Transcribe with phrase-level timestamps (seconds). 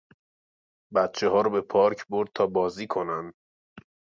[0.93, 3.33] بچهها رو به پارک برد تا بازی کنن